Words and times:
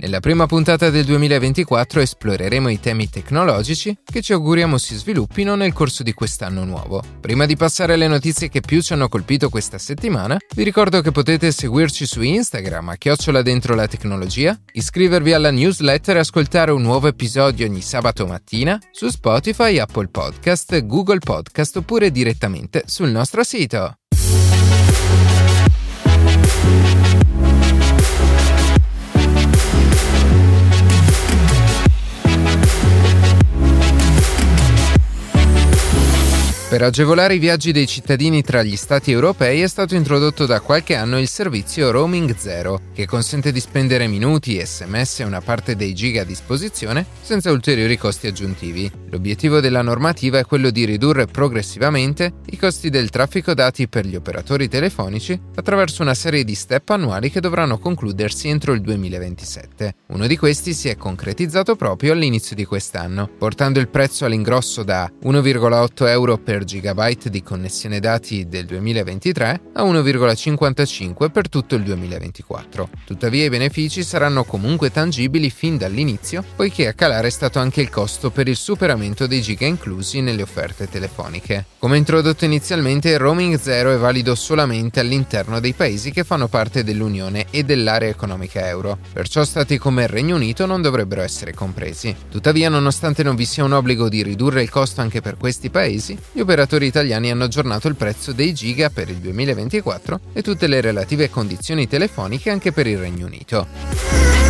Nella 0.00 0.20
prima 0.20 0.46
puntata 0.46 0.90
del 0.90 1.04
2024 1.04 2.00
esploreremo 2.00 2.68
i 2.68 2.78
temi 2.78 3.10
tecnologici 3.10 3.98
che 4.04 4.22
ci 4.22 4.32
auguriamo 4.32 4.78
si 4.78 4.94
sviluppino 4.94 5.56
nel 5.56 5.72
corso 5.72 6.04
di 6.04 6.12
quest'anno 6.12 6.62
nuovo. 6.64 7.02
Prima 7.20 7.46
di 7.46 7.56
passare 7.56 7.94
alle 7.94 8.06
notizie 8.06 8.48
che 8.48 8.60
più 8.60 8.80
ci 8.80 8.92
hanno 8.92 9.08
colpito 9.08 9.48
questa 9.48 9.76
settimana, 9.76 10.36
vi 10.54 10.62
ricordo 10.62 11.00
che 11.00 11.10
potete 11.10 11.50
seguirci 11.50 12.06
su 12.06 12.22
Instagram 12.22 12.90
a 12.90 12.96
chiocciola 12.96 13.42
dentro 13.42 13.74
la 13.74 13.88
tecnologia, 13.88 14.56
iscrivervi 14.70 15.32
alla 15.32 15.50
newsletter 15.50 16.16
e 16.16 16.20
ascoltare 16.20 16.70
un 16.70 16.82
nuovo 16.82 17.08
episodio 17.08 17.66
ogni 17.66 17.82
sabato 17.82 18.24
mattina 18.24 18.78
su 18.92 19.08
Spotify, 19.08 19.78
Apple 19.80 20.06
Podcast, 20.06 20.80
Google 20.86 21.18
Podcast 21.18 21.76
oppure 21.76 22.12
direttamente 22.12 22.84
sul 22.86 23.08
nostro 23.08 23.42
sito. 23.42 23.96
Per 36.68 36.82
agevolare 36.82 37.34
i 37.34 37.38
viaggi 37.38 37.72
dei 37.72 37.86
cittadini 37.86 38.42
tra 38.42 38.62
gli 38.62 38.76
stati 38.76 39.10
europei 39.10 39.62
è 39.62 39.66
stato 39.66 39.94
introdotto 39.94 40.44
da 40.44 40.60
qualche 40.60 40.96
anno 40.96 41.18
il 41.18 41.26
servizio 41.26 41.90
Roaming 41.90 42.36
Zero, 42.36 42.82
che 42.92 43.06
consente 43.06 43.52
di 43.52 43.58
spendere 43.58 44.06
minuti, 44.06 44.60
sms 44.62 45.20
e 45.20 45.24
una 45.24 45.40
parte 45.40 45.76
dei 45.76 45.94
giga 45.94 46.20
a 46.20 46.24
disposizione 46.26 47.06
senza 47.22 47.50
ulteriori 47.50 47.96
costi 47.96 48.26
aggiuntivi. 48.26 48.92
L'obiettivo 49.08 49.60
della 49.60 49.80
normativa 49.80 50.38
è 50.38 50.44
quello 50.44 50.68
di 50.68 50.84
ridurre 50.84 51.24
progressivamente 51.24 52.34
i 52.50 52.58
costi 52.58 52.90
del 52.90 53.08
traffico 53.08 53.54
dati 53.54 53.88
per 53.88 54.04
gli 54.04 54.14
operatori 54.14 54.68
telefonici 54.68 55.40
attraverso 55.54 56.02
una 56.02 56.12
serie 56.12 56.44
di 56.44 56.54
step 56.54 56.90
annuali 56.90 57.30
che 57.30 57.40
dovranno 57.40 57.78
concludersi 57.78 58.48
entro 58.48 58.74
il 58.74 58.82
2027. 58.82 59.94
Uno 60.08 60.26
di 60.26 60.36
questi 60.36 60.74
si 60.74 60.90
è 60.90 60.96
concretizzato 60.96 61.76
proprio 61.76 62.12
all'inizio 62.12 62.54
di 62.54 62.66
quest'anno, 62.66 63.26
portando 63.26 63.80
il 63.80 63.88
prezzo 63.88 64.26
all'ingrosso 64.26 64.82
da 64.82 65.10
1,8 65.24 66.08
euro 66.08 66.36
per 66.36 66.56
per 66.58 66.64
GB 66.64 67.28
di 67.28 67.42
connessione 67.42 68.00
dati 68.00 68.48
del 68.48 68.66
2023 68.66 69.60
a 69.74 69.84
1,55 69.84 71.30
per 71.30 71.48
tutto 71.48 71.76
il 71.76 71.82
2024. 71.84 72.88
Tuttavia 73.04 73.44
i 73.44 73.48
benefici 73.48 74.02
saranno 74.02 74.42
comunque 74.42 74.90
tangibili 74.90 75.50
fin 75.50 75.76
dall'inizio, 75.76 76.42
poiché 76.56 76.88
a 76.88 76.94
calare 76.94 77.28
è 77.28 77.30
stato 77.30 77.60
anche 77.60 77.80
il 77.80 77.90
costo 77.90 78.30
per 78.30 78.48
il 78.48 78.56
superamento 78.56 79.28
dei 79.28 79.40
giga 79.40 79.66
inclusi 79.66 80.20
nelle 80.20 80.42
offerte 80.42 80.88
telefoniche. 80.88 81.66
Come 81.78 81.96
introdotto 81.96 82.44
inizialmente, 82.44 83.10
il 83.10 83.18
roaming 83.18 83.56
zero 83.58 83.92
è 83.92 83.96
valido 83.96 84.34
solamente 84.34 84.98
all'interno 84.98 85.60
dei 85.60 85.74
paesi 85.74 86.10
che 86.10 86.24
fanno 86.24 86.48
parte 86.48 86.82
dell'Unione 86.82 87.46
e 87.50 87.62
dell'area 87.62 88.08
economica 88.08 88.66
euro, 88.66 88.98
perciò 89.12 89.44
stati 89.44 89.78
come 89.78 90.02
il 90.02 90.08
Regno 90.08 90.34
Unito 90.34 90.66
non 90.66 90.82
dovrebbero 90.82 91.22
essere 91.22 91.54
compresi. 91.54 92.14
Tuttavia, 92.28 92.68
nonostante 92.68 93.22
non 93.22 93.36
vi 93.36 93.44
sia 93.44 93.64
un 93.64 93.72
obbligo 93.72 94.08
di 94.08 94.24
ridurre 94.24 94.62
il 94.62 94.70
costo 94.70 95.00
anche 95.00 95.20
per 95.20 95.36
questi 95.36 95.70
paesi, 95.70 96.18
gli 96.32 96.40
operatori 96.48 96.86
italiani 96.86 97.30
hanno 97.30 97.44
aggiornato 97.44 97.88
il 97.88 97.94
prezzo 97.94 98.32
dei 98.32 98.54
giga 98.54 98.88
per 98.88 99.10
il 99.10 99.16
2024 99.16 100.20
e 100.32 100.40
tutte 100.40 100.66
le 100.66 100.80
relative 100.80 101.28
condizioni 101.28 101.86
telefoniche 101.86 102.48
anche 102.48 102.72
per 102.72 102.86
il 102.86 102.96
Regno 102.96 103.26
Unito. 103.26 104.47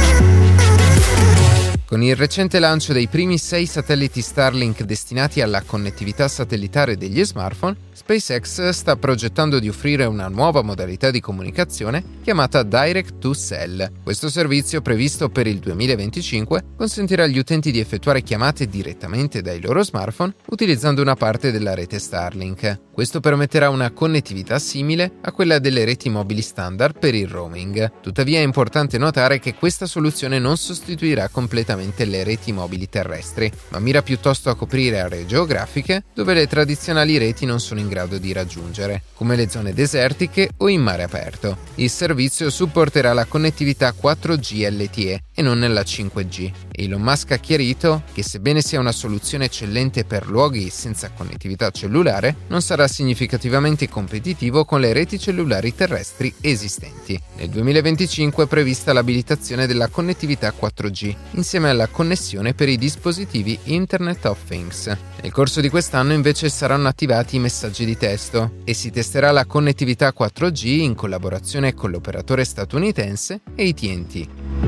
Con 1.88 2.02
il 2.02 2.16
recente 2.16 2.58
lancio 2.58 2.92
dei 2.92 3.06
primi 3.06 3.38
sei 3.38 3.64
satelliti 3.64 4.20
Starlink 4.20 4.82
destinati 4.82 5.40
alla 5.40 5.62
connettività 5.62 6.28
satellitare 6.28 6.98
degli 6.98 7.24
smartphone, 7.24 7.76
SpaceX 7.94 8.68
sta 8.68 8.96
progettando 8.96 9.58
di 9.58 9.70
offrire 9.70 10.04
una 10.04 10.28
nuova 10.28 10.60
modalità 10.60 11.10
di 11.10 11.20
comunicazione 11.20 12.04
chiamata 12.22 12.62
Direct 12.62 13.16
to 13.18 13.34
Cell. 13.34 13.90
Questo 14.02 14.28
servizio, 14.28 14.82
previsto 14.82 15.30
per 15.30 15.46
il 15.46 15.60
2025, 15.60 16.62
consentirà 16.76 17.24
agli 17.24 17.38
utenti 17.38 17.70
di 17.70 17.80
effettuare 17.80 18.20
chiamate 18.20 18.66
direttamente 18.66 19.40
dai 19.40 19.58
loro 19.58 19.82
smartphone 19.82 20.34
utilizzando 20.48 21.00
una 21.00 21.14
parte 21.14 21.50
della 21.50 21.74
rete 21.74 21.98
Starlink. 21.98 22.80
Questo 22.92 23.20
permetterà 23.20 23.70
una 23.70 23.92
connettività 23.92 24.58
simile 24.58 25.12
a 25.22 25.32
quella 25.32 25.58
delle 25.58 25.84
reti 25.86 26.10
mobili 26.10 26.42
standard 26.42 26.98
per 26.98 27.14
il 27.14 27.28
roaming. 27.28 27.92
Tuttavia 28.02 28.40
è 28.40 28.42
importante 28.42 28.98
notare 28.98 29.38
che 29.38 29.54
questa 29.54 29.86
soluzione 29.86 30.38
non 30.38 30.56
sostituirà 30.58 31.28
completamente 31.28 31.77
le 32.04 32.24
reti 32.24 32.52
mobili 32.52 32.88
terrestri, 32.88 33.50
ma 33.68 33.78
mira 33.78 34.02
piuttosto 34.02 34.50
a 34.50 34.56
coprire 34.56 35.00
aree 35.00 35.26
geografiche 35.26 36.04
dove 36.14 36.34
le 36.34 36.46
tradizionali 36.46 37.18
reti 37.18 37.44
non 37.44 37.60
sono 37.60 37.80
in 37.80 37.88
grado 37.88 38.18
di 38.18 38.32
raggiungere, 38.32 39.02
come 39.14 39.36
le 39.36 39.48
zone 39.48 39.72
desertiche 39.72 40.50
o 40.58 40.68
in 40.68 40.80
mare 40.80 41.02
aperto. 41.02 41.58
Il 41.76 41.90
servizio 41.90 42.50
supporterà 42.50 43.12
la 43.12 43.24
connettività 43.24 43.94
4G 44.00 44.70
LTE 44.70 45.22
e 45.34 45.42
non 45.42 45.60
la 45.60 45.82
5G. 45.82 46.50
Elon 46.72 47.00
Musk 47.00 47.32
ha 47.32 47.36
chiarito 47.36 48.02
che 48.12 48.22
sebbene 48.22 48.60
sia 48.60 48.80
una 48.80 48.92
soluzione 48.92 49.46
eccellente 49.46 50.04
per 50.04 50.28
luoghi 50.28 50.70
senza 50.70 51.10
connettività 51.10 51.70
cellulare, 51.70 52.36
non 52.48 52.62
sarà 52.62 52.88
significativamente 52.88 53.88
competitivo 53.88 54.64
con 54.64 54.80
le 54.80 54.92
reti 54.92 55.18
cellulari 55.18 55.74
terrestri 55.74 56.32
esistenti. 56.40 57.20
Nel 57.36 57.50
2025 57.50 58.44
è 58.44 58.46
prevista 58.46 58.92
l'abilitazione 58.92 59.66
della 59.66 59.88
connettività 59.88 60.52
4G, 60.58 61.14
insieme 61.32 61.67
alla 61.68 61.88
connessione 61.88 62.54
per 62.54 62.68
i 62.68 62.76
dispositivi 62.76 63.58
Internet 63.64 64.24
of 64.26 64.44
Things. 64.46 64.86
Nel 65.20 65.32
corso 65.32 65.60
di 65.60 65.68
quest'anno 65.68 66.12
invece 66.12 66.48
saranno 66.48 66.88
attivati 66.88 67.36
i 67.36 67.40
messaggi 67.40 67.84
di 67.84 67.96
testo 67.96 68.52
e 68.64 68.74
si 68.74 68.90
testerà 68.90 69.30
la 69.30 69.46
connettività 69.46 70.12
4G 70.16 70.66
in 70.66 70.94
collaborazione 70.94 71.74
con 71.74 71.90
l'operatore 71.90 72.44
statunitense 72.44 73.40
AT&T. 73.56 74.67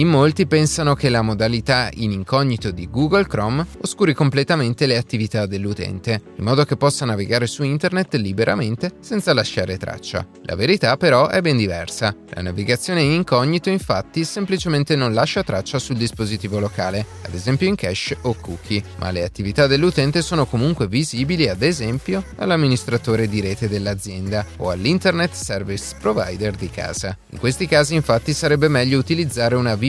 In 0.00 0.08
molti 0.08 0.46
pensano 0.46 0.94
che 0.94 1.10
la 1.10 1.20
modalità 1.20 1.90
in 1.92 2.10
incognito 2.10 2.70
di 2.70 2.88
Google 2.88 3.26
Chrome 3.26 3.66
oscuri 3.82 4.14
completamente 4.14 4.86
le 4.86 4.96
attività 4.96 5.44
dell'utente, 5.44 6.22
in 6.36 6.44
modo 6.44 6.64
che 6.64 6.78
possa 6.78 7.04
navigare 7.04 7.46
su 7.46 7.64
internet 7.64 8.14
liberamente 8.14 8.92
senza 9.00 9.34
lasciare 9.34 9.76
traccia. 9.76 10.26
La 10.44 10.56
verità 10.56 10.96
però 10.96 11.28
è 11.28 11.42
ben 11.42 11.58
diversa. 11.58 12.16
La 12.30 12.40
navigazione 12.40 13.02
in 13.02 13.10
incognito 13.10 13.68
infatti 13.68 14.24
semplicemente 14.24 14.96
non 14.96 15.12
lascia 15.12 15.42
traccia 15.42 15.78
sul 15.78 15.98
dispositivo 15.98 16.58
locale, 16.60 17.04
ad 17.20 17.34
esempio 17.34 17.68
in 17.68 17.74
cache 17.74 18.16
o 18.22 18.34
cookie, 18.40 18.82
ma 19.00 19.10
le 19.10 19.22
attività 19.22 19.66
dell'utente 19.66 20.22
sono 20.22 20.46
comunque 20.46 20.88
visibili 20.88 21.46
ad 21.46 21.60
esempio 21.60 22.24
all'amministratore 22.36 23.28
di 23.28 23.42
rete 23.42 23.68
dell'azienda 23.68 24.46
o 24.56 24.70
all'Internet 24.70 25.34
Service 25.34 25.94
Provider 26.00 26.54
di 26.54 26.70
casa. 26.70 27.14
In 27.32 27.38
questi 27.38 27.66
casi 27.66 27.94
infatti 27.94 28.32
sarebbe 28.32 28.68
meglio 28.68 28.98
utilizzare 28.98 29.56
una 29.56 29.74
VPN 29.74 29.88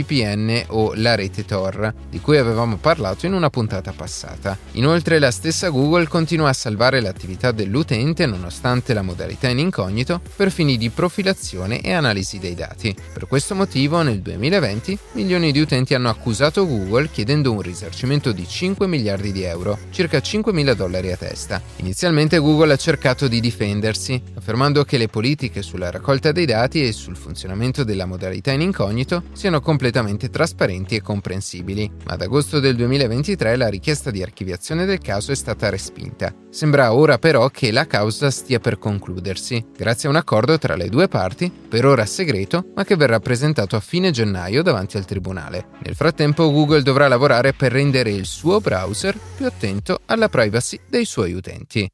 o 0.67 0.93
la 0.95 1.15
rete 1.15 1.45
Tor, 1.45 1.93
di 2.09 2.19
cui 2.19 2.37
avevamo 2.37 2.77
parlato 2.77 3.25
in 3.25 3.33
una 3.33 3.49
puntata 3.49 3.93
passata. 3.93 4.57
Inoltre 4.73 5.19
la 5.19 5.31
stessa 5.31 5.69
Google 5.69 6.07
continua 6.07 6.49
a 6.49 6.53
salvare 6.53 7.01
l'attività 7.01 7.51
dell'utente 7.51 8.25
nonostante 8.25 8.93
la 8.93 9.01
modalità 9.01 9.47
in 9.47 9.59
incognito 9.59 10.21
per 10.35 10.51
fini 10.51 10.77
di 10.77 10.89
profilazione 10.89 11.81
e 11.81 11.93
analisi 11.93 12.39
dei 12.39 12.55
dati. 12.55 12.95
Per 13.13 13.27
questo 13.27 13.55
motivo 13.55 14.01
nel 14.01 14.21
2020 14.21 14.97
milioni 15.13 15.51
di 15.51 15.59
utenti 15.59 15.93
hanno 15.93 16.09
accusato 16.09 16.65
Google 16.65 17.09
chiedendo 17.11 17.51
un 17.51 17.61
risarcimento 17.61 18.31
di 18.31 18.47
5 18.47 18.87
miliardi 18.87 19.31
di 19.31 19.43
euro, 19.43 19.77
circa 19.91 20.19
5 20.19 20.51
mila 20.51 20.73
dollari 20.73 21.11
a 21.11 21.17
testa. 21.17 21.61
Inizialmente 21.77 22.39
Google 22.39 22.73
ha 22.73 22.77
cercato 22.77 23.27
di 23.27 23.39
difendersi, 23.39 24.21
affermando 24.35 24.83
che 24.83 24.97
le 24.97 25.07
politiche 25.07 25.61
sulla 25.61 25.91
raccolta 25.91 26.31
dei 26.31 26.45
dati 26.45 26.83
e 26.83 26.91
sul 26.91 27.15
funzionamento 27.15 27.83
della 27.83 28.05
modalità 28.05 28.51
in 28.51 28.61
incognito 28.61 29.23
siano 29.33 29.61
completamente 29.61 29.90
completamente 29.91 30.29
trasparenti 30.29 30.95
e 30.95 31.01
comprensibili, 31.01 31.91
ma 32.05 32.13
ad 32.13 32.21
agosto 32.21 32.61
del 32.61 32.75
2023 32.77 33.57
la 33.57 33.67
richiesta 33.67 34.09
di 34.09 34.23
archiviazione 34.23 34.85
del 34.85 34.99
caso 34.99 35.33
è 35.33 35.35
stata 35.35 35.69
respinta. 35.69 36.33
Sembra 36.49 36.93
ora 36.93 37.17
però 37.17 37.49
che 37.49 37.71
la 37.71 37.85
causa 37.85 38.31
stia 38.31 38.59
per 38.59 38.79
concludersi, 38.79 39.65
grazie 39.75 40.07
a 40.07 40.11
un 40.11 40.17
accordo 40.17 40.57
tra 40.57 40.75
le 40.75 40.87
due 40.87 41.09
parti, 41.09 41.51
per 41.51 41.85
ora 41.85 42.05
segreto, 42.05 42.67
ma 42.73 42.85
che 42.85 42.95
verrà 42.95 43.19
presentato 43.19 43.75
a 43.75 43.81
fine 43.81 44.11
gennaio 44.11 44.63
davanti 44.63 44.95
al 44.95 45.05
tribunale. 45.05 45.67
Nel 45.83 45.95
frattempo 45.95 46.49
Google 46.51 46.83
dovrà 46.83 47.09
lavorare 47.09 47.51
per 47.51 47.73
rendere 47.73 48.11
il 48.11 48.25
suo 48.25 48.61
browser 48.61 49.17
più 49.35 49.45
attento 49.45 49.99
alla 50.05 50.29
privacy 50.29 50.79
dei 50.87 51.03
suoi 51.03 51.33
utenti. 51.33 51.89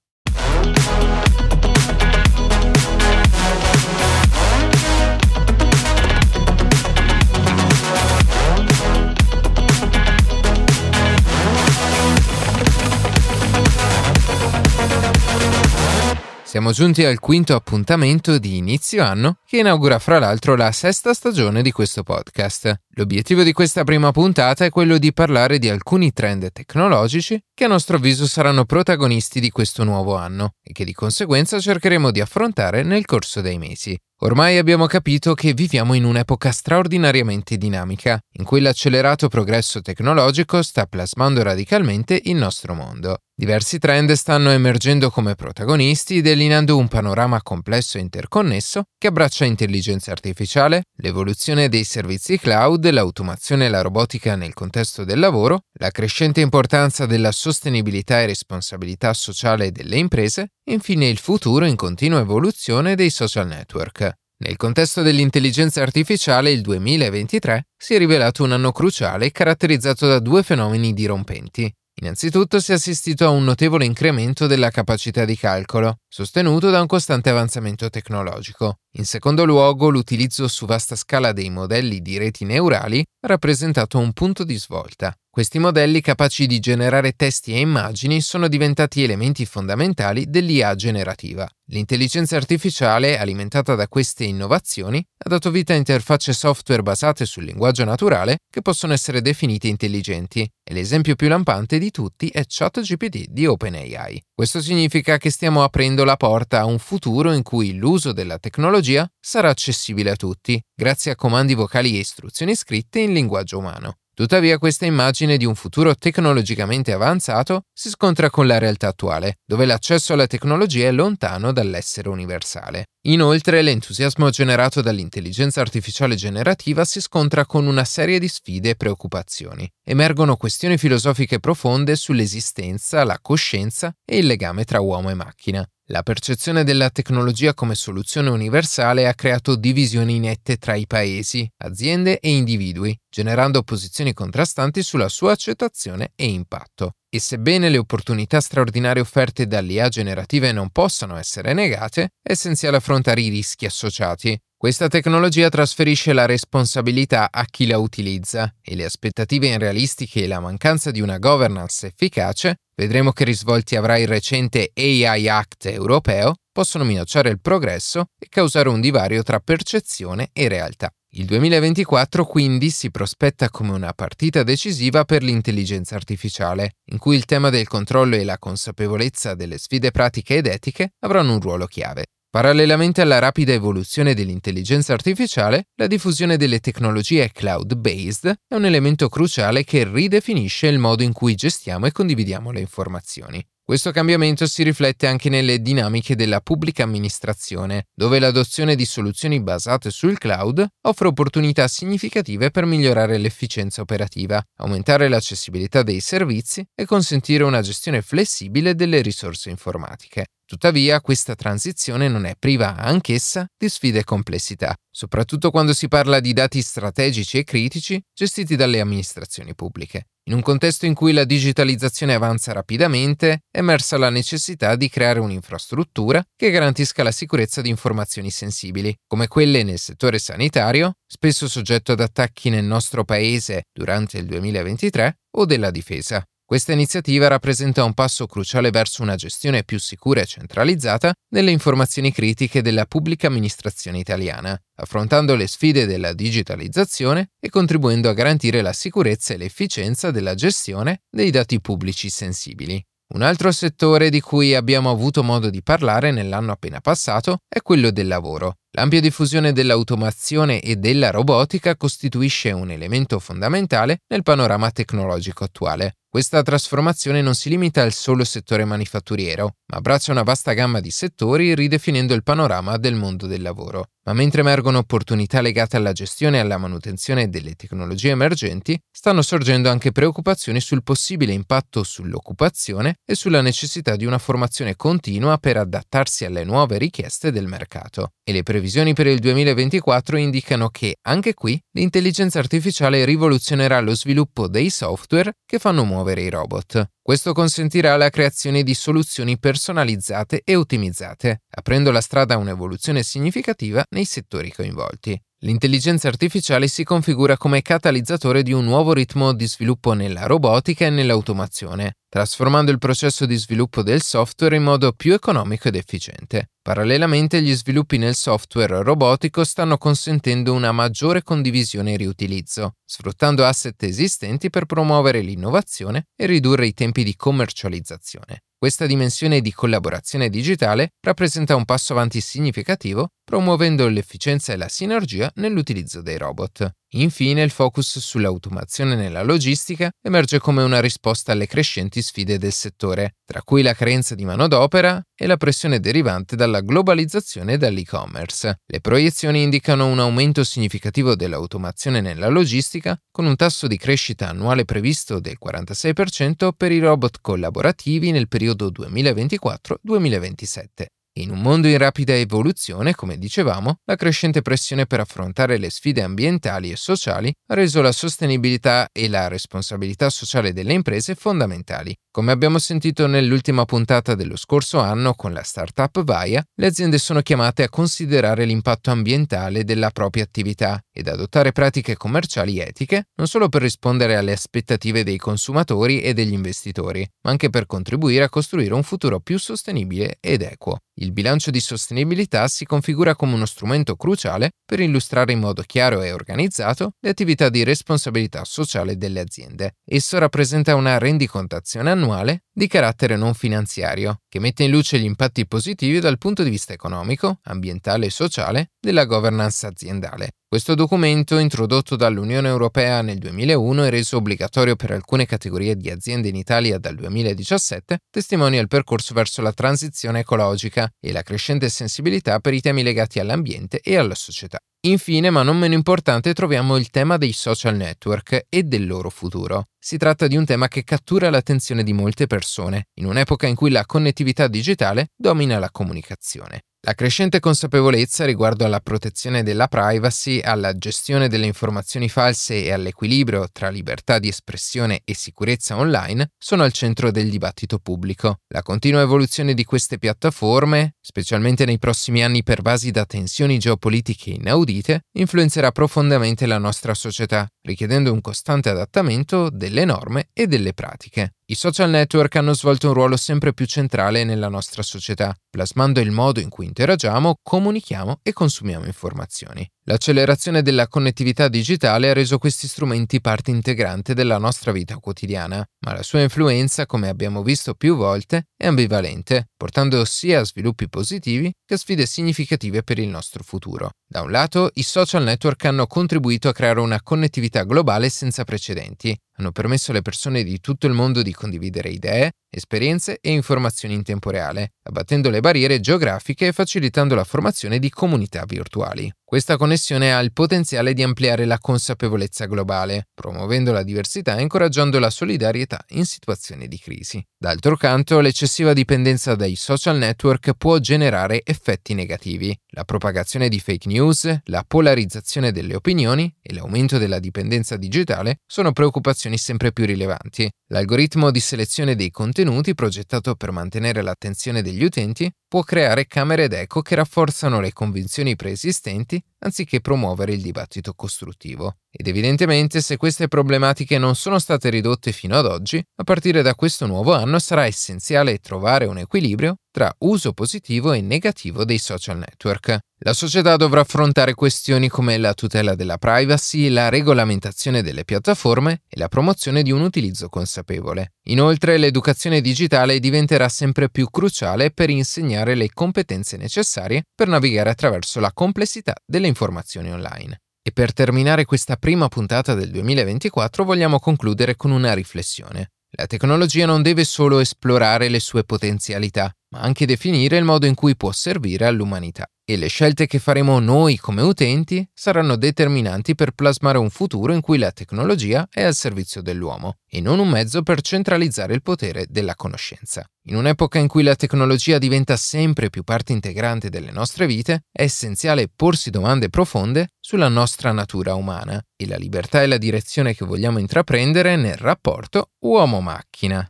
Siamo 16.57 16.71
giunti 16.71 17.05
al 17.05 17.19
quinto 17.19 17.53
appuntamento 17.53 18.39
di 18.39 18.57
inizio 18.57 19.03
anno 19.03 19.37
che 19.45 19.59
inaugura 19.59 19.99
fra 19.99 20.17
l'altro 20.17 20.55
la 20.55 20.71
sesta 20.71 21.13
stagione 21.13 21.61
di 21.61 21.71
questo 21.71 22.01
podcast. 22.01 22.73
L'obiettivo 22.95 23.43
di 23.43 23.51
questa 23.51 23.83
prima 23.83 24.09
puntata 24.09 24.65
è 24.65 24.71
quello 24.71 24.97
di 24.97 25.13
parlare 25.13 25.59
di 25.59 25.69
alcuni 25.69 26.11
trend 26.13 26.51
tecnologici 26.51 27.39
che 27.53 27.65
a 27.65 27.67
nostro 27.67 27.97
avviso 27.97 28.25
saranno 28.25 28.65
protagonisti 28.65 29.39
di 29.39 29.51
questo 29.51 29.83
nuovo 29.83 30.15
anno 30.15 30.53
e 30.63 30.71
che 30.71 30.83
di 30.83 30.93
conseguenza 30.93 31.59
cercheremo 31.59 32.09
di 32.09 32.21
affrontare 32.21 32.81
nel 32.81 33.05
corso 33.05 33.41
dei 33.41 33.59
mesi. 33.59 33.95
Ormai 34.21 34.57
abbiamo 34.57 34.87
capito 34.87 35.35
che 35.35 35.53
viviamo 35.53 35.93
in 35.93 36.03
un'epoca 36.03 36.51
straordinariamente 36.51 37.55
dinamica, 37.55 38.19
in 38.31 38.45
cui 38.45 38.61
l'accelerato 38.61 39.27
progresso 39.27 39.79
tecnologico 39.79 40.63
sta 40.63 40.87
plasmando 40.87 41.43
radicalmente 41.43 42.19
il 42.23 42.35
nostro 42.35 42.73
mondo. 42.73 43.19
Diversi 43.35 43.77
trend 43.77 44.11
stanno 44.13 44.49
emergendo 44.49 45.11
come 45.11 45.35
protagonisti, 45.35 46.21
delineando 46.21 46.75
un 46.75 46.87
panorama 46.87 47.43
complesso 47.43 47.99
e 47.99 48.01
interconnesso 48.01 48.85
che 48.97 49.05
abbraccia 49.05 49.45
intelligenza 49.45 50.09
artificiale, 50.09 50.85
l'evoluzione 50.95 51.69
dei 51.69 51.83
servizi 51.83 52.39
cloud, 52.39 52.89
l'automazione 52.89 53.67
e 53.67 53.69
la 53.69 53.81
robotica 53.81 54.35
nel 54.35 54.55
contesto 54.55 55.03
del 55.03 55.19
lavoro, 55.19 55.65
la 55.73 55.91
crescente 55.91 56.41
importanza 56.41 57.05
della 57.05 57.31
sostenibilità 57.31 58.19
e 58.21 58.25
responsabilità 58.25 59.13
sociale 59.13 59.71
delle 59.71 59.97
imprese 59.97 60.53
e 60.69 60.73
infine 60.73 61.07
il 61.07 61.17
futuro 61.17 61.65
in 61.65 61.77
continua 61.77 62.19
evoluzione 62.19 62.95
dei 62.95 63.09
social 63.09 63.47
network. 63.47 64.17
Nel 64.39 64.57
contesto 64.57 65.01
dell'intelligenza 65.01 65.81
artificiale 65.81 66.51
il 66.51 66.59
2023 66.59 67.69
si 67.77 67.95
è 67.95 67.97
rivelato 67.97 68.43
un 68.43 68.51
anno 68.51 68.73
cruciale 68.73 69.31
caratterizzato 69.31 70.07
da 70.07 70.19
due 70.19 70.43
fenomeni 70.43 70.93
dirompenti. 70.93 71.73
Innanzitutto 72.01 72.59
si 72.59 72.71
è 72.71 72.75
assistito 72.75 73.25
a 73.25 73.29
un 73.29 73.45
notevole 73.45 73.85
incremento 73.85 74.45
della 74.45 74.69
capacità 74.69 75.23
di 75.23 75.37
calcolo, 75.37 75.99
sostenuto 76.17 76.71
da 76.71 76.81
un 76.81 76.87
costante 76.87 77.29
avanzamento 77.29 77.91
tecnologico. 77.91 78.79
In 78.93 79.05
secondo 79.05 79.45
luogo, 79.45 79.89
l'utilizzo 79.89 80.47
su 80.47 80.65
vasta 80.65 80.95
scala 80.95 81.31
dei 81.31 81.51
modelli 81.51 82.01
di 82.01 82.17
reti 82.17 82.43
neurali 82.43 83.01
ha 83.01 83.27
rappresentato 83.27 83.99
un 83.99 84.13
punto 84.13 84.43
di 84.43 84.57
svolta. 84.57 85.15
Questi 85.29 85.59
modelli 85.59 86.01
capaci 86.01 86.47
di 86.47 86.57
generare 86.57 87.11
testi 87.11 87.53
e 87.53 87.59
immagini 87.59 88.19
sono 88.21 88.47
diventati 88.47 89.03
elementi 89.03 89.45
fondamentali 89.45 90.27
dell'IA 90.27 90.73
generativa. 90.73 91.47
L'intelligenza 91.67 92.35
artificiale, 92.35 93.19
alimentata 93.19 93.75
da 93.75 93.87
queste 93.87 94.23
innovazioni, 94.23 94.97
ha 94.97 95.29
dato 95.29 95.51
vita 95.51 95.73
a 95.73 95.77
interfacce 95.77 96.33
software 96.33 96.81
basate 96.81 97.25
sul 97.25 97.43
linguaggio 97.43 97.83
naturale 97.83 98.39
che 98.49 98.63
possono 98.63 98.93
essere 98.93 99.21
definite 99.21 99.67
intelligenti, 99.67 100.49
e 100.63 100.73
l'esempio 100.73 101.13
più 101.13 101.27
lampante 101.27 101.77
di 101.77 101.91
tutti 101.91 102.29
è 102.29 102.43
ChatGPT 102.47 103.27
di 103.29 103.45
OpenAI. 103.45 104.26
Questo 104.37 104.61
significa 104.61 105.17
che 105.17 105.31
stiamo 105.31 105.63
aprendo 105.63 106.03
la 106.03 106.15
porta 106.15 106.59
a 106.59 106.65
un 106.65 106.77
futuro 106.77 107.33
in 107.33 107.41
cui 107.41 107.73
l'uso 107.73 108.11
della 108.11 108.37
tecnologia 108.37 109.09
sarà 109.19 109.49
accessibile 109.49 110.11
a 110.11 110.15
tutti, 110.15 110.63
grazie 110.75 111.09
a 111.09 111.15
comandi 111.15 111.55
vocali 111.55 111.95
e 111.95 112.01
istruzioni 112.01 112.53
scritte 112.53 112.99
in 112.99 113.13
linguaggio 113.13 113.57
umano. 113.57 113.97
Tuttavia 114.17 114.57
questa 114.57 114.87
immagine 114.87 115.37
di 115.37 115.45
un 115.45 115.53
futuro 115.53 115.95
tecnologicamente 115.95 116.91
avanzato 116.91 117.65
si 117.71 117.87
scontra 117.89 118.31
con 118.31 118.47
la 118.47 118.57
realtà 118.57 118.87
attuale, 118.87 119.37
dove 119.45 119.67
l'accesso 119.67 120.13
alla 120.13 120.25
tecnologia 120.25 120.87
è 120.87 120.91
lontano 120.91 121.51
dall'essere 121.51 122.09
universale. 122.09 122.87
Inoltre 123.09 123.61
l'entusiasmo 123.61 124.31
generato 124.31 124.81
dall'intelligenza 124.81 125.61
artificiale 125.61 126.15
generativa 126.15 126.83
si 126.83 126.99
scontra 126.99 127.45
con 127.45 127.67
una 127.67 127.83
serie 127.83 128.17
di 128.17 128.27
sfide 128.27 128.69
e 128.71 128.75
preoccupazioni. 128.75 129.69
Emergono 129.85 130.35
questioni 130.35 130.79
filosofiche 130.79 131.39
profonde 131.39 131.95
sull'esistenza, 131.95 133.03
la 133.03 133.19
coscienza 133.21 133.93
e 134.03 134.17
il 134.17 134.25
legame 134.25 134.63
tra 134.63 134.79
uomo 134.79 135.11
e 135.11 135.13
macchina. 135.13 135.63
La 135.89 136.03
percezione 136.03 136.65
della 136.65 136.89
tecnologia 136.89 137.53
come 137.53 137.73
soluzione 137.73 138.29
universale 138.29 139.07
ha 139.07 139.13
creato 139.13 139.55
divisioni 139.55 140.19
nette 140.19 140.57
tra 140.57 140.75
i 140.75 140.85
paesi, 140.85 141.49
aziende 141.59 142.19
e 142.19 142.29
individui, 142.29 142.93
generando 143.09 143.63
posizioni 143.63 144.11
contrastanti 144.11 144.83
sulla 144.83 145.07
sua 145.07 145.31
accettazione 145.31 146.11
e 146.15 146.25
impatto. 146.25 146.95
E 147.07 147.19
sebbene 147.19 147.69
le 147.69 147.77
opportunità 147.77 148.41
straordinarie 148.41 149.01
offerte 149.01 149.47
dall'IA 149.47 149.87
generative 149.87 150.51
non 150.51 150.71
possano 150.71 151.15
essere 151.15 151.53
negate, 151.53 152.09
è 152.21 152.31
essenziale 152.31 152.75
affrontare 152.75 153.21
i 153.21 153.29
rischi 153.29 153.65
associati. 153.65 154.37
Questa 154.67 154.89
tecnologia 154.89 155.47
trasferisce 155.47 156.11
la 156.11 156.25
responsabilità 156.25 157.29
a 157.31 157.45
chi 157.45 157.67
la 157.67 157.77
utilizza 157.77 158.53
e 158.61 158.75
le 158.75 158.83
aspettative 158.83 159.47
irrealistiche 159.47 160.23
e 160.23 160.27
la 160.27 160.41
mancanza 160.41 160.91
di 160.91 160.99
una 160.99 161.19
governance 161.19 161.87
efficace 161.87 162.57
Vedremo 162.75 163.13
che 163.13 163.23
risvolti 163.23 163.77
avrà 163.77 163.97
il 163.97 164.07
recente 164.07 164.71
AI 164.75 165.29
Act 165.29 165.67
europeo, 165.67 166.35
possono 166.51 166.83
minacciare 166.83 167.29
il 167.29 167.39
progresso 167.39 168.07
e 168.19 168.27
causare 168.29 168.67
un 168.67 168.81
divario 168.81 169.23
tra 169.23 169.39
percezione 169.39 170.29
e 170.31 170.49
realtà. 170.49 170.91
Il 171.15 171.25
2024 171.25 172.25
quindi 172.25 172.69
si 172.69 172.91
prospetta 172.91 173.49
come 173.49 173.71
una 173.71 173.93
partita 173.93 174.43
decisiva 174.43 175.05
per 175.05 175.23
l'intelligenza 175.23 175.95
artificiale, 175.95 176.73
in 176.91 176.97
cui 176.97 177.15
il 177.15 177.25
tema 177.25 177.49
del 177.49 177.67
controllo 177.67 178.15
e 178.15 178.25
la 178.25 178.37
consapevolezza 178.37 179.33
delle 179.33 179.57
sfide 179.57 179.91
pratiche 179.91 180.35
ed 180.35 180.45
etiche 180.45 180.89
avranno 180.99 181.33
un 181.33 181.39
ruolo 181.39 181.65
chiave. 181.67 182.07
Parallelamente 182.37 183.01
alla 183.01 183.17
rapida 183.17 183.53
evoluzione 183.53 184.13
dell'intelligenza 184.13 184.93
artificiale, 184.93 185.69
la 185.73 185.87
diffusione 185.87 186.37
delle 186.37 186.59
tecnologie 186.59 187.31
cloud-based 187.31 188.41
è 188.47 188.53
un 188.53 188.65
elemento 188.65 189.09
cruciale 189.09 189.63
che 189.63 189.83
ridefinisce 189.91 190.67
il 190.67 190.77
modo 190.77 191.01
in 191.01 191.13
cui 191.13 191.33
gestiamo 191.33 191.87
e 191.87 191.91
condividiamo 191.91 192.51
le 192.51 192.59
informazioni. 192.59 193.43
Questo 193.63 193.89
cambiamento 193.89 194.45
si 194.45 194.61
riflette 194.61 195.07
anche 195.07 195.29
nelle 195.29 195.63
dinamiche 195.63 196.15
della 196.15 196.39
pubblica 196.39 196.83
amministrazione, 196.83 197.87
dove 197.91 198.19
l'adozione 198.19 198.75
di 198.75 198.85
soluzioni 198.85 199.41
basate 199.41 199.89
sul 199.89 200.19
cloud 200.19 200.63
offre 200.81 201.07
opportunità 201.07 201.67
significative 201.67 202.51
per 202.51 202.65
migliorare 202.65 203.17
l'efficienza 203.17 203.81
operativa, 203.81 204.39
aumentare 204.57 205.07
l'accessibilità 205.07 205.81
dei 205.81 206.01
servizi 206.01 206.63
e 206.75 206.85
consentire 206.85 207.43
una 207.43 207.61
gestione 207.61 208.03
flessibile 208.03 208.75
delle 208.75 209.01
risorse 209.01 209.49
informatiche. 209.49 210.27
Tuttavia, 210.49 211.01
questa 211.01 211.35
transizione 211.35 212.07
non 212.07 212.23
è 212.23 212.35
priva 212.39 212.77
anch'essa 212.77 213.45
di 213.57 213.67
sfide 213.67 213.99
e 213.99 214.03
complessità, 214.05 214.73
soprattutto 214.89 215.51
quando 215.51 215.73
si 215.73 215.89
parla 215.89 216.21
di 216.21 216.31
dati 216.31 216.61
strategici 216.61 217.37
e 217.37 217.43
critici 217.43 218.01
gestiti 218.13 218.55
dalle 218.55 218.79
amministrazioni 218.79 219.53
pubbliche. 219.53 220.07
In 220.29 220.33
un 220.33 220.41
contesto 220.41 220.85
in 220.85 220.93
cui 220.93 221.11
la 221.11 221.25
digitalizzazione 221.25 222.13
avanza 222.13 222.53
rapidamente, 222.53 223.41
è 223.51 223.57
emersa 223.57 223.97
la 223.97 224.09
necessità 224.09 224.77
di 224.77 224.87
creare 224.87 225.19
un'infrastruttura 225.19 226.23
che 226.33 226.49
garantisca 226.49 227.03
la 227.03 227.11
sicurezza 227.11 227.61
di 227.61 227.67
informazioni 227.67 228.29
sensibili, 228.29 228.95
come 229.05 229.27
quelle 229.27 229.63
nel 229.63 229.79
settore 229.79 230.17
sanitario, 230.17 230.93
spesso 231.05 231.49
soggetto 231.49 231.91
ad 231.91 231.99
attacchi 231.99 232.49
nel 232.49 232.63
nostro 232.63 233.03
paese 233.03 233.63
durante 233.73 234.17
il 234.17 234.27
2023, 234.27 235.19
o 235.37 235.45
della 235.45 235.71
difesa. 235.71 236.25
Questa 236.47 236.71
iniziativa 236.71 237.27
rappresenta 237.27 237.83
un 237.83 237.93
passo 237.93 238.25
cruciale 238.25 238.69
verso 238.69 239.01
una 239.01 239.15
gestione 239.15 239.65
più 239.65 239.77
sicura 239.77 240.21
e 240.21 240.25
centralizzata 240.25 241.13
delle 241.27 241.51
informazioni 241.51 242.13
critiche 242.13 242.61
della 242.61 242.85
pubblica 242.85 243.27
amministrazione 243.27 243.99
italiana, 243.99 244.57
affrontando 244.75 245.35
le 245.35 245.45
sfide 245.45 245.85
della 245.85 246.13
digitalizzazione 246.13 247.31
e 247.37 247.49
contribuendo 247.49 248.07
a 248.07 248.13
garantire 248.13 248.61
la 248.61 248.71
sicurezza 248.71 249.33
e 249.33 249.37
l'efficienza 249.37 250.09
della 250.09 250.35
gestione 250.35 251.01
dei 251.09 251.31
dati 251.31 251.59
pubblici 251.59 252.09
sensibili. 252.09 252.81
Un 253.09 253.23
altro 253.23 253.51
settore 253.51 254.09
di 254.09 254.21
cui 254.21 254.55
abbiamo 254.55 254.89
avuto 254.89 255.23
modo 255.23 255.49
di 255.49 255.61
parlare 255.61 256.11
nell'anno 256.11 256.53
appena 256.53 256.79
passato 256.79 257.39
è 257.49 257.61
quello 257.61 257.91
del 257.91 258.07
lavoro. 258.07 258.59
L'ampia 258.71 258.99
diffusione 258.99 259.53
dell'automazione 259.53 260.59
e 260.59 260.75
della 260.75 261.09
robotica 261.09 261.75
costituisce 261.75 262.51
un 262.51 262.69
elemento 262.69 263.19
fondamentale 263.19 263.99
nel 264.07 264.23
panorama 264.23 264.69
tecnologico 264.71 265.43
attuale. 265.43 265.97
Questa 266.09 266.41
trasformazione 266.41 267.21
non 267.21 267.35
si 267.35 267.49
limita 267.49 267.83
al 267.83 267.91
solo 267.91 268.23
settore 268.23 268.65
manifatturiero, 268.65 269.57
ma 269.67 269.77
abbraccia 269.77 270.13
una 270.13 270.23
vasta 270.23 270.53
gamma 270.53 270.79
di 270.79 270.89
settori 270.89 271.53
ridefinendo 271.53 272.13
il 272.13 272.23
panorama 272.23 272.77
del 272.77 272.95
mondo 272.95 273.27
del 273.27 273.41
lavoro. 273.41 273.89
Ma 274.07 274.13
mentre 274.13 274.39
emergono 274.39 274.77
opportunità 274.77 275.41
legate 275.41 275.75
alla 275.75 275.91
gestione 275.91 276.37
e 276.37 276.39
alla 276.39 276.57
manutenzione 276.57 277.29
delle 277.29 277.55
tecnologie 277.55 278.11
emergenti, 278.11 278.79
stanno 278.89 279.21
sorgendo 279.21 279.69
anche 279.69 279.91
preoccupazioni 279.91 280.61
sul 280.61 280.81
possibile 280.81 281.33
impatto 281.33 281.83
sull'occupazione 281.83 282.95
e 283.05 283.13
sulla 283.13 283.41
necessità 283.41 283.97
di 283.97 284.05
una 284.05 284.17
formazione 284.17 284.77
continua 284.77 285.37
per 285.37 285.57
adattarsi 285.57 286.23
alle 286.23 286.45
nuove 286.45 286.77
richieste 286.77 287.31
del 287.33 287.47
mercato. 287.47 288.13
E 288.23 288.31
le 288.31 288.43
previsioni 288.57 288.93
per 288.93 289.05
il 289.05 289.19
2024 289.19 290.17
indicano 290.17 290.69
che, 290.69 290.95
anche 291.03 291.35
qui, 291.35 291.61
l'intelligenza 291.73 292.39
artificiale 292.39 293.05
rivoluzionerà 293.05 293.79
lo 293.81 293.93
sviluppo 293.93 294.47
dei 294.47 294.71
software 294.71 295.33
che 295.45 295.59
fanno 295.59 295.85
muovere 295.85 296.23
i 296.23 296.29
robot. 296.29 296.89
Questo 296.99 297.33
consentirà 297.33 297.95
la 297.97 298.09
creazione 298.09 298.63
di 298.63 298.73
soluzioni 298.73 299.37
personalizzate 299.37 300.41
e 300.43 300.55
ottimizzate, 300.55 301.41
aprendo 301.51 301.91
la 301.91 302.01
strada 302.01 302.33
a 302.33 302.37
un'evoluzione 302.37 303.03
significativa 303.03 303.85
nei 303.91 304.05
settori 304.05 304.51
coinvolti. 304.51 305.21
L'intelligenza 305.41 306.07
artificiale 306.07 306.67
si 306.67 306.83
configura 306.83 307.37
come 307.37 307.61
catalizzatore 307.61 308.41
di 308.41 308.53
un 308.53 308.65
nuovo 308.65 308.91
ritmo 308.91 309.33
di 309.33 309.47
sviluppo 309.47 309.93
nella 309.93 310.25
robotica 310.25 310.87
e 310.87 310.89
nell'automazione, 310.89 311.97
trasformando 312.17 312.71
il 312.71 312.79
processo 312.79 313.27
di 313.27 313.35
sviluppo 313.35 313.83
del 313.83 314.01
software 314.01 314.55
in 314.55 314.63
modo 314.63 314.91
più 314.91 315.13
economico 315.13 315.67
ed 315.67 315.75
efficiente. 315.75 316.49
Parallelamente 316.63 317.43
gli 317.43 317.53
sviluppi 317.53 317.99
nel 317.99 318.15
software 318.15 318.81
robotico 318.81 319.43
stanno 319.43 319.77
consentendo 319.77 320.53
una 320.53 320.71
maggiore 320.71 321.21
condivisione 321.21 321.93
e 321.93 321.97
riutilizzo, 321.97 322.77
sfruttando 322.83 323.45
asset 323.45 323.83
esistenti 323.83 324.49
per 324.49 324.65
promuovere 324.65 325.21
l'innovazione 325.21 326.07
e 326.15 326.25
ridurre 326.25 326.65
i 326.65 326.73
tempi 326.73 327.03
di 327.03 327.15
commercializzazione. 327.15 328.45
Questa 328.57 328.87
dimensione 328.87 329.39
di 329.39 329.53
collaborazione 329.53 330.29
digitale 330.29 330.93
rappresenta 331.01 331.55
un 331.55 331.65
passo 331.65 331.93
avanti 331.93 332.19
significativo, 332.19 333.09
promuovendo 333.27 333.89
l'efficienza 333.89 334.53
e 334.53 334.55
la 334.55 334.69
sinergia 334.69 335.29
nell'utilizzo 335.35 336.01
dei 336.01 336.17
robot. 336.17 336.71
Infine, 336.91 337.41
il 337.41 337.49
focus 337.49 337.99
sull'automazione 337.99 338.95
nella 338.95 339.21
logistica 339.21 339.91
emerge 340.01 340.39
come 340.39 340.63
una 340.63 340.79
risposta 340.79 341.33
alle 341.33 341.45
crescenti 341.45 342.01
sfide 342.01 342.37
del 342.37 342.53
settore, 342.53 343.17
tra 343.25 343.41
cui 343.41 343.63
la 343.63 343.73
carenza 343.73 344.15
di 344.15 344.23
manodopera 344.23 345.03
e 345.13 345.27
la 345.27 345.35
pressione 345.35 345.81
derivante 345.81 346.37
dalla 346.37 346.61
globalizzazione 346.61 347.51
e 347.53 347.57
dall'e-commerce. 347.57 348.61
Le 348.65 348.79
proiezioni 348.79 349.43
indicano 349.43 349.87
un 349.87 349.99
aumento 349.99 350.45
significativo 350.45 351.17
dell'automazione 351.17 351.99
nella 351.99 352.29
logistica, 352.29 352.97
con 353.11 353.25
un 353.25 353.35
tasso 353.35 353.67
di 353.67 353.75
crescita 353.75 354.29
annuale 354.29 354.63
previsto 354.63 355.19
del 355.19 355.37
46% 355.43 356.51
per 356.55 356.71
i 356.71 356.79
robot 356.79 357.17
collaborativi 357.19 358.11
nel 358.11 358.29
periodo 358.29 358.71
2024-2027. 358.71 360.85
In 361.19 361.31
un 361.31 361.41
mondo 361.41 361.67
in 361.67 361.79
rapida 361.79 362.13
evoluzione, 362.13 362.93
come 362.93 363.17
dicevamo, 363.17 363.77
la 363.85 363.95
crescente 363.95 364.43
pressione 364.43 364.85
per 364.85 364.99
affrontare 364.99 365.57
le 365.57 365.71
sfide 365.71 366.03
ambientali 366.03 366.69
e 366.69 366.75
sociali 366.75 367.33
ha 367.47 367.55
reso 367.55 367.81
la 367.81 367.91
sostenibilità 367.91 368.89
e 368.91 369.09
la 369.09 369.27
responsabilità 369.27 370.11
sociale 370.11 370.53
delle 370.53 370.73
imprese 370.73 371.15
fondamentali. 371.15 371.95
Come 372.11 372.31
abbiamo 372.31 372.59
sentito 372.59 373.07
nell'ultima 373.07 373.65
puntata 373.65 374.13
dello 374.13 374.35
scorso 374.35 374.79
anno 374.79 375.15
con 375.15 375.33
la 375.33 375.41
startup 375.41 376.03
Vaia, 376.03 376.43
le 376.53 376.67
aziende 376.67 376.99
sono 376.99 377.21
chiamate 377.21 377.63
a 377.63 377.69
considerare 377.69 378.45
l'impatto 378.45 378.91
ambientale 378.91 379.63
della 379.63 379.89
propria 379.89 380.23
attività 380.23 380.79
ed 380.97 381.07
adottare 381.07 381.51
pratiche 381.51 381.95
commerciali 381.95 382.57
etiche, 382.57 383.09
non 383.15 383.27
solo 383.27 383.49
per 383.49 383.61
rispondere 383.61 384.15
alle 384.15 384.31
aspettative 384.31 385.03
dei 385.03 385.17
consumatori 385.17 386.01
e 386.01 386.15
degli 386.15 386.33
investitori, 386.33 387.07
ma 387.21 387.29
anche 387.29 387.51
per 387.51 387.67
contribuire 387.67 388.23
a 388.23 388.29
costruire 388.29 388.73
un 388.73 388.81
futuro 388.81 389.19
più 389.19 389.37
sostenibile 389.37 390.17
ed 390.19 390.41
equo. 390.41 390.79
Il 390.99 391.11
bilancio 391.11 391.51
di 391.51 391.59
sostenibilità 391.59 392.47
si 392.47 392.65
configura 392.65 393.15
come 393.15 393.35
uno 393.35 393.45
strumento 393.45 393.95
cruciale 393.95 394.53
per 394.65 394.79
illustrare 394.79 395.33
in 395.33 395.39
modo 395.39 395.61
chiaro 395.61 396.01
e 396.01 396.11
organizzato 396.11 396.93
le 396.99 397.09
attività 397.09 397.49
di 397.49 397.63
responsabilità 397.63 398.43
sociale 398.43 398.97
delle 398.97 399.19
aziende. 399.19 399.75
Esso 399.85 400.17
rappresenta 400.17 400.73
una 400.73 400.97
rendicontazione 400.97 401.91
annuale 401.91 402.45
di 402.57 402.65
carattere 402.65 403.15
non 403.15 403.35
finanziario, 403.35 404.21
che 404.27 404.39
mette 404.39 404.63
in 404.63 404.71
luce 404.71 404.97
gli 404.97 405.03
impatti 405.03 405.45
positivi 405.45 405.99
dal 405.99 406.17
punto 406.17 406.41
di 406.41 406.49
vista 406.49 406.73
economico, 406.73 407.37
ambientale 407.43 408.07
e 408.07 408.09
sociale 408.09 408.71
della 408.79 409.05
governance 409.05 409.67
aziendale. 409.67 410.31
Questo 410.47 410.73
documento, 410.73 411.37
introdotto 411.37 411.95
dall'Unione 411.95 412.47
Europea 412.47 413.03
nel 413.03 413.19
2001 413.19 413.85
e 413.85 413.89
reso 413.91 414.17
obbligatorio 414.17 414.75
per 414.75 414.89
alcune 414.89 415.27
categorie 415.27 415.75
di 415.75 415.91
aziende 415.91 416.29
in 416.29 416.35
Italia 416.35 416.79
dal 416.79 416.95
2017, 416.95 417.99
testimonia 418.09 418.59
il 418.59 418.67
percorso 418.67 419.13
verso 419.13 419.43
la 419.43 419.53
transizione 419.53 420.21
ecologica 420.21 420.91
e 420.99 421.11
la 421.11 421.21
crescente 421.21 421.69
sensibilità 421.69 422.39
per 422.39 422.55
i 422.55 422.61
temi 422.61 422.81
legati 422.81 423.19
all'ambiente 423.19 423.81
e 423.81 423.97
alla 423.97 424.15
società. 424.15 424.57
Infine, 424.87 425.29
ma 425.29 425.43
non 425.43 425.57
meno 425.57 425.73
importante, 425.73 426.33
troviamo 426.33 426.77
il 426.77 426.89
tema 426.89 427.17
dei 427.17 427.33
social 427.33 427.75
network 427.75 428.45
e 428.47 428.63
del 428.63 428.87
loro 428.87 429.09
futuro. 429.09 429.65
Si 429.77 429.97
tratta 429.97 430.27
di 430.27 430.37
un 430.37 430.45
tema 430.45 430.69
che 430.69 430.85
cattura 430.85 431.29
l'attenzione 431.29 431.83
di 431.83 431.91
molte 431.91 432.25
persone, 432.25 432.87
in 432.93 433.05
un'epoca 433.05 433.47
in 433.47 433.55
cui 433.55 433.69
la 433.69 433.85
connettività 433.85 434.47
digitale 434.47 435.09
domina 435.13 435.59
la 435.59 435.71
comunicazione. 435.71 436.61
La 436.87 436.93
crescente 436.93 437.41
consapevolezza 437.41 438.23
riguardo 438.23 438.63
alla 438.63 438.79
protezione 438.79 439.43
della 439.43 439.67
privacy, 439.67 440.39
alla 440.39 440.73
gestione 440.77 441.27
delle 441.27 441.45
informazioni 441.45 442.07
false 442.07 442.63
e 442.63 442.71
all'equilibrio 442.71 443.49
tra 443.51 443.67
libertà 443.67 444.19
di 444.19 444.29
espressione 444.29 445.01
e 445.03 445.13
sicurezza 445.13 445.75
online 445.75 446.31
sono 446.37 446.63
al 446.63 446.71
centro 446.71 447.11
del 447.11 447.29
dibattito 447.29 447.79
pubblico. 447.79 448.39
La 448.53 448.63
continua 448.63 449.01
evoluzione 449.01 449.53
di 449.53 449.65
queste 449.65 449.97
piattaforme, 449.97 450.95
specialmente 451.01 451.65
nei 451.65 451.77
prossimi 451.77 452.23
anni 452.23 452.41
pervasi 452.41 452.89
da 452.91 453.05
tensioni 453.05 453.59
geopolitiche 453.59 454.29
inaudite, 454.29 455.07
influenzerà 455.17 455.73
profondamente 455.73 456.45
la 456.45 456.57
nostra 456.57 456.93
società, 456.93 457.45
richiedendo 457.63 458.13
un 458.13 458.21
costante 458.21 458.69
adattamento 458.69 459.49
delle 459.49 459.83
norme 459.83 460.29
e 460.31 460.47
delle 460.47 460.73
pratiche. 460.73 461.33
I 461.49 461.55
social 461.55 461.89
network 461.89 462.35
hanno 462.35 462.53
svolto 462.53 462.87
un 462.87 462.93
ruolo 462.93 463.15
sempre 463.15 463.53
più 463.53 463.65
centrale 463.65 464.25
nella 464.25 464.49
nostra 464.49 464.81
società, 464.81 465.33
plasmando 465.49 466.01
il 466.01 466.11
modo 466.11 466.41
in 466.41 466.49
cui 466.49 466.65
interagiamo, 466.65 467.39
comunichiamo 467.41 468.19
e 468.21 468.33
consumiamo 468.33 468.85
informazioni. 468.85 469.65
L'accelerazione 469.89 470.63
della 470.63 470.89
connettività 470.89 471.47
digitale 471.47 472.09
ha 472.09 472.13
reso 472.13 472.37
questi 472.39 472.67
strumenti 472.67 473.21
parte 473.21 473.51
integrante 473.51 474.13
della 474.13 474.37
nostra 474.37 474.73
vita 474.73 474.97
quotidiana, 474.97 475.65
ma 475.85 475.93
la 475.93 476.03
sua 476.03 476.19
influenza, 476.19 476.85
come 476.85 477.07
abbiamo 477.07 477.41
visto 477.41 477.73
più 477.73 477.95
volte, 477.95 478.47
è 478.57 478.67
ambivalente, 478.67 479.47
portando 479.55 480.03
sia 480.03 480.41
a 480.41 480.43
sviluppi 480.43 480.89
positivi 480.89 481.53
che 481.65 481.75
a 481.75 481.77
sfide 481.77 482.05
significative 482.05 482.83
per 482.83 482.99
il 482.99 483.07
nostro 483.07 483.45
futuro. 483.45 483.91
Da 484.05 484.23
un 484.23 484.31
lato, 484.31 484.71
i 484.73 484.83
social 484.83 485.23
network 485.23 485.63
hanno 485.63 485.87
contribuito 485.87 486.49
a 486.49 486.53
creare 486.53 486.81
una 486.81 487.01
connettività 487.01 487.63
globale 487.63 488.09
senza 488.09 488.43
precedenti, 488.43 489.17
hanno 489.37 489.53
permesso 489.53 489.91
alle 489.91 490.01
persone 490.01 490.43
di 490.43 490.59
tutto 490.59 490.87
il 490.87 490.93
mondo 490.93 491.21
di 491.21 491.31
condividere 491.31 491.87
idee, 491.87 492.33
esperienze 492.49 493.17
e 493.21 493.31
informazioni 493.31 493.93
in 493.93 494.03
tempo 494.03 494.29
reale, 494.29 494.73
abbattendo 494.83 495.29
le 495.29 495.41
barriere 495.41 495.79
geografiche 495.79 496.47
e 496.47 496.51
facilitando 496.53 497.15
la 497.15 497.23
formazione 497.23 497.79
di 497.79 497.89
comunità 497.89 498.45
virtuali. 498.45 499.11
Questa 499.27 499.57
connessione 499.57 500.13
ha 500.13 500.19
il 500.19 500.31
potenziale 500.31 500.93
di 500.93 501.03
ampliare 501.03 501.43
la 501.43 501.59
consapevolezza 501.59 502.45
globale, 502.45 503.09
promuovendo 503.13 503.73
la 503.73 503.83
diversità 503.83 504.37
e 504.37 504.41
incoraggiando 504.41 504.99
la 504.99 505.09
solidarietà 505.09 505.83
in 505.89 506.05
situazioni 506.05 506.69
di 506.69 506.79
crisi. 506.79 507.21
D'altro 507.37 507.75
canto, 507.75 508.21
l'eccessiva 508.21 508.71
dipendenza 508.71 509.35
dai 509.35 509.55
social 509.55 509.97
network 509.97 510.53
può 510.53 510.77
generare 510.79 511.41
effetti 511.43 511.93
negativi. 511.93 512.57
La 512.69 512.85
propagazione 512.85 513.49
di 513.49 513.59
fake 513.59 513.89
news, 513.89 514.33
la 514.45 514.63
polarizzazione 514.65 515.51
delle 515.51 515.75
opinioni 515.75 516.33
e 516.41 516.53
l'aumento 516.53 516.97
della 516.97 517.19
dipendenza 517.19 517.75
digitale 517.75 518.37
sono 518.45 518.71
preoccupazioni 518.71 519.37
sempre 519.37 519.73
più 519.73 519.85
rilevanti. 519.85 520.49
L'algoritmo 520.67 521.31
di 521.31 521.39
selezione 521.41 521.95
dei 521.95 522.11
contenuti 522.11 522.36
progettato 522.75 523.35
per 523.35 523.51
mantenere 523.51 524.01
l'attenzione 524.01 524.61
degli 524.61 524.83
utenti 524.83 525.31
può 525.47 525.63
creare 525.63 526.07
camere 526.07 526.47
d'eco 526.47 526.81
che 526.81 526.95
rafforzano 526.95 527.59
le 527.59 527.73
convinzioni 527.73 528.35
preesistenti 528.35 529.21
anziché 529.39 529.81
promuovere 529.81 530.33
il 530.33 530.41
dibattito 530.41 530.93
costruttivo. 530.93 531.77
Ed 531.91 532.07
evidentemente 532.07 532.81
se 532.81 532.97
queste 532.97 533.27
problematiche 533.27 533.97
non 533.97 534.15
sono 534.15 534.39
state 534.39 534.69
ridotte 534.69 535.11
fino 535.11 535.35
ad 535.37 535.45
oggi, 535.45 535.83
a 535.95 536.03
partire 536.03 536.41
da 536.41 536.53
questo 536.55 536.85
nuovo 536.85 537.13
anno 537.13 537.39
sarà 537.39 537.65
essenziale 537.65 538.37
trovare 538.39 538.85
un 538.85 538.97
equilibrio 538.99 539.57
tra 539.71 539.93
uso 539.99 540.33
positivo 540.33 540.91
e 540.91 541.01
negativo 541.01 541.63
dei 541.63 541.77
social 541.77 542.17
network. 542.17 542.79
La 543.01 543.13
società 543.13 543.57
dovrà 543.57 543.81
affrontare 543.81 544.33
questioni 544.33 544.89
come 544.89 545.19
la 545.19 545.35
tutela 545.35 545.75
della 545.75 545.99
privacy, 545.99 546.69
la 546.69 546.89
regolamentazione 546.89 547.83
delle 547.83 548.03
piattaforme 548.03 548.81
e 548.89 548.97
la 548.97 549.07
promozione 549.07 549.61
di 549.61 549.71
un 549.71 549.81
utilizzo 549.81 550.29
consapevole. 550.29 551.13
Inoltre 551.25 551.77
l'educazione 551.77 552.41
digitale 552.41 552.99
diventerà 552.99 553.49
sempre 553.49 553.91
più 553.91 554.09
cruciale 554.09 554.71
per 554.71 554.89
insegnare 554.89 555.53
le 555.53 555.69
competenze 555.71 556.37
necessarie 556.37 557.03
per 557.13 557.27
navigare 557.27 557.69
attraverso 557.69 558.19
la 558.19 558.31
complessità 558.33 558.95
delle 559.05 559.26
informazioni 559.27 559.91
online. 559.91 560.41
E 560.61 560.71
per 560.71 560.91
terminare 560.91 561.45
questa 561.45 561.77
prima 561.77 562.07
puntata 562.07 562.53
del 562.53 562.71
2024 562.71 563.63
vogliamo 563.63 563.99
concludere 563.99 564.55
con 564.55 564.71
una 564.71 564.93
riflessione. 564.93 565.71
La 565.91 566.07
tecnologia 566.07 566.65
non 566.65 566.81
deve 566.81 567.05
solo 567.05 567.39
esplorare 567.39 568.09
le 568.09 568.19
sue 568.19 568.43
potenzialità, 568.43 569.33
ma 569.49 569.61
anche 569.61 569.85
definire 569.85 570.37
il 570.37 570.43
modo 570.43 570.65
in 570.65 570.73
cui 570.73 570.97
può 570.97 571.11
servire 571.11 571.65
all'umanità. 571.65 572.27
E 572.49 572.55
le 572.55 572.67
scelte 572.67 573.07
che 573.07 573.19
faremo 573.19 573.59
noi 573.59 573.97
come 573.97 574.21
utenti 574.21 574.89
saranno 574.93 575.35
determinanti 575.35 576.15
per 576.15 576.31
plasmare 576.31 576.77
un 576.77 576.89
futuro 576.89 577.33
in 577.33 577.41
cui 577.41 577.57
la 577.57 577.73
tecnologia 577.73 578.47
è 578.49 578.63
al 578.63 578.73
servizio 578.73 579.21
dell'uomo 579.21 579.79
e 579.85 579.99
non 579.99 580.17
un 580.19 580.29
mezzo 580.29 580.63
per 580.63 580.79
centralizzare 580.79 581.53
il 581.53 581.61
potere 581.61 582.05
della 582.07 582.35
conoscenza. 582.35 583.05
In 583.23 583.35
un'epoca 583.35 583.79
in 583.79 583.89
cui 583.89 584.01
la 584.01 584.15
tecnologia 584.15 584.77
diventa 584.77 585.17
sempre 585.17 585.69
più 585.69 585.83
parte 585.83 586.13
integrante 586.13 586.69
delle 586.69 586.91
nostre 586.91 587.27
vite, 587.27 587.65
è 587.69 587.81
essenziale 587.81 588.47
porsi 588.47 588.91
domande 588.91 589.27
profonde 589.27 589.89
sulla 589.99 590.29
nostra 590.29 590.71
natura 590.71 591.15
umana 591.15 591.61
e 591.75 591.85
la 591.85 591.97
libertà 591.97 592.43
e 592.43 592.47
la 592.47 592.57
direzione 592.57 593.13
che 593.13 593.25
vogliamo 593.25 593.59
intraprendere 593.59 594.37
nel 594.37 594.55
rapporto 594.55 595.31
uomo-macchina. 595.39 596.49